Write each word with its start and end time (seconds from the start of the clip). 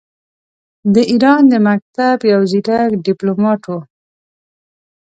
د 0.93 0.95
ایران 1.11 1.41
د 1.51 1.53
مکتب 1.67 2.17
یو 2.31 2.41
ځیرک 2.51 2.91
ډیپلوماټ 3.07 3.61
وو. 3.67 3.79